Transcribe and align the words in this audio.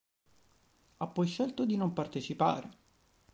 Ha 0.97 1.05
poi 1.05 1.27
scelto 1.27 1.63
di 1.63 1.77
non 1.77 1.93
partecipare. 1.93 2.69